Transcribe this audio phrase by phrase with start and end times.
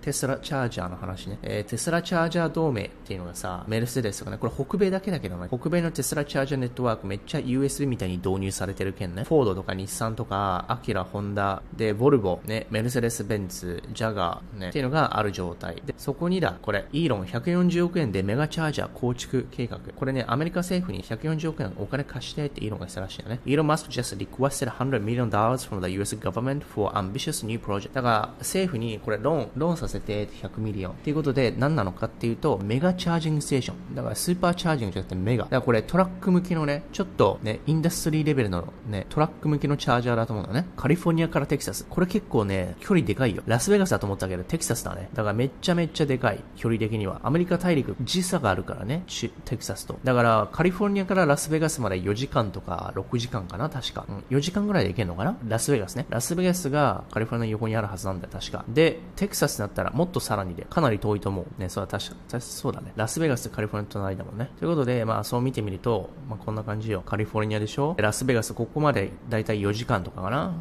[0.00, 1.38] テスラチャージャーの話ね。
[1.42, 9.24] えー、テスラチャージャー同盟っていうのがさ、メルセデスとかね、これ北米だけだけどね、北米のテスラチャージャーネットワークめっちゃ USB みたいに導入されてる件ね。
[9.24, 15.82] フォードとか日産とか、アキュラ、ホンダ、で、ボルボ、ね、メルセデス・ベンツ、ジャガー、ね、っていうのがある状態。
[15.84, 19.78] で、そこにだ、これ、イーロン140億円でメガチャージャー構築計画。
[19.94, 23.40] これね、アメリカ政府に140億円お金貸してってイーロンがしたらしいよね。
[23.44, 27.92] イーロン・マスク just requested 100 million dollars from the US government for ambitious new project.
[27.92, 30.92] だから、政府にこれローン、ローンさせて100 million。
[30.92, 33.94] っていうことで、何なのかっていうと、 mega charging station。
[33.96, 35.44] だから super charging じゃなくてメガ。
[35.44, 40.68] だからこれトラック向きのね、ちょっとね、 industry level のね、トラック向きのチャージャーだと思うんだね。
[40.76, 41.86] カリフォルニアからテキサス。
[41.88, 43.42] これ結構ね、距離でかいよ。
[43.46, 45.08] ラスベガスだと思ったけど、テキサスだね。
[45.14, 46.44] だからめっちゃめっちゃでかい。
[46.56, 47.20] 距離的には。
[47.22, 49.04] アメリカ大陸、時差があるからね、
[49.44, 49.98] テキサスと。
[50.04, 54.06] だから、カリフォルニアからラスベガスまで4時間とか6時間かな、確か。
[54.08, 55.36] うん、4時間ぐらいで行けるのかな？
[55.46, 56.06] ラスベガスね。
[56.10, 58.64] ラスベガスがカリフォルニアの横にあるはずなんだよ、確か。
[58.68, 61.60] で、テキサスだったらたらもっとさらにで、かなり遠いと思う。
[61.60, 62.92] ね、それは確か、そうだね。
[62.96, 64.50] ラスベガスとカリフォルニアとの間もね。
[64.58, 67.02] ということで、まあそう見てみると、まあこんな感じよ。
[67.02, 70.52] カリフォルニアでしょラスベガスここまでだいたい4時間とかかな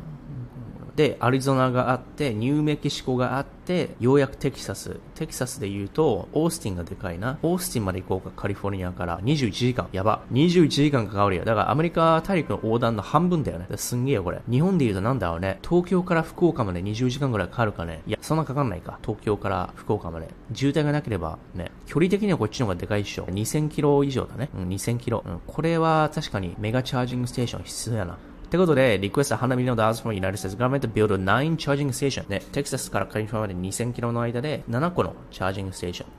[0.99, 4.99] で、アリゾナがあって、ニューメキシコがあって、ようやくテキサス。
[5.15, 7.39] テキサスで言うと、オースティンがでかいな。
[7.41, 9.17] オースティンまで行こうか、カリフォルニアから。
[9.21, 9.87] 21時間。
[9.93, 10.23] やば。
[10.33, 11.45] 21時間かかるよ。
[11.45, 13.67] だからアメリカ大陸の横断の半分だよね。
[13.77, 14.41] すんげえよ、これ。
[14.51, 15.59] 日本で言うとなんだろうね。
[15.63, 18.01] 東京から福岡まで20時間ぐらいかかるかね。
[18.05, 18.99] いや、そんなかかんないか。
[19.01, 20.27] 東京から福岡まで。
[20.53, 21.71] 渋滞がなければ、ね。
[21.85, 23.23] 距離的にはこっちの方がでかいっしょ。
[23.27, 24.49] 2000キロ以上だね。
[24.53, 25.23] うん、2000キロ。
[25.25, 28.17] うん、これは確かにメガチャージングステーション必須やな。
[28.49, 36.09] ってことで、request 100 million dollars from United States government to build 9 charging station ね、テキサスからカリフォルニアまで2000キロの間で7個のチャージングステーション。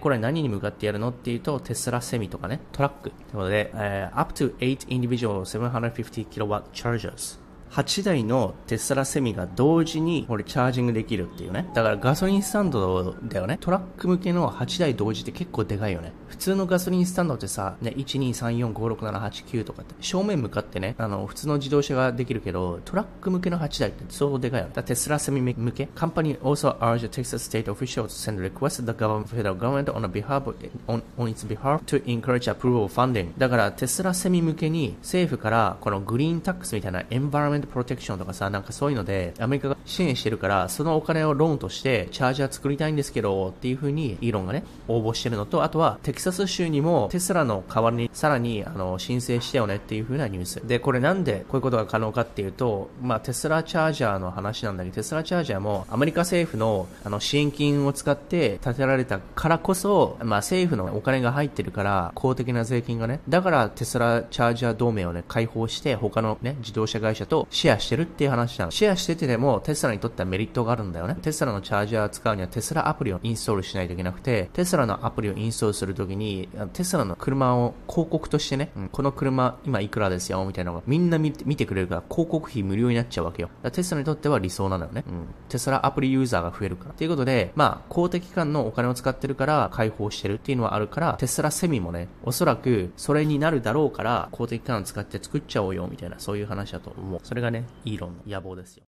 [0.00, 3.10] これ何に向かってやるのっていうと、テスラセミとかね、トラック。
[3.10, 7.38] ということで、えー、up to 8 individual 750kW chargers。
[7.70, 11.68] 8台のテスラセミが同時にこれチャージングできるっていうね。
[11.74, 13.58] だからガソリンスタンドだよね。
[13.60, 16.12] トラック向けの8台同時って結構でかいよね。
[16.28, 24.72] 普通のガソリンスタンドってさ、ね、123456789とかって正面向かってね、あの、普通の自動車ができるけど、トラック向けの8台ってそうでかいよね。
[24.74, 25.86] だテスラセミ向け。
[25.94, 30.42] カンパニー also urged Texas state officials to send request to the government, federal government on, behalf,
[30.86, 33.32] on, on its behalf to encourage approval of funding.
[33.38, 50.66] だからテスラセミ向けに政府からこのグリーンタックスみたいなエンバラメントプロテクションとかさ、なんかそういうのでアメリカが支援してるから、そのお金をローンとしてチャージャー作りたいんですけどっていう風にイーロンがね、応募してるのと、あとはテキサス州にもテスラの代わりにさらにあの申請してよねっていう風なニュース。
[50.66, 68.70] で、これなんでこういうことが可能かっていうと、まあテスラチャージャーの話なんだけど、テスラチャージャーもアメリカ政府のあの支援金を使って建てられたからこそ、まあ政府のお金が入ってるから公的な税金がね、だからテスラチャージャー同盟をね、開放して他のね、自動車会社とシェアしてるっていう話なの。
[68.70, 71.16] シェアしててでもテスラにとってはメリットがあるんだよね。
[71.22, 83.50] テスラのチャージャー使うにはテスラアプリをインストールしないといけなくて、テスラのアプリをインストールするときに、テスラの車を広告としてね、うん、この車今いくらですよ、みたいなのがみんな見てくれるから広告費無料になっちゃうわけよ。
[83.72, 85.04] テスラにとっては理想なのよね。
[85.06, 85.26] うん。
[85.48, 86.94] テスラアプリユーザーが増えるから。
[86.94, 97.20] ということで、まあ、公的機関のお金を使ってるから開放してるっていうのはあるから、テスラセミもね、おそらくそれになるだろうから、公的機関を使って作っちゃおうよ、みたいな、そういう話だと思う。
[97.36, 98.84] それがね、イーロンの野望ですよ。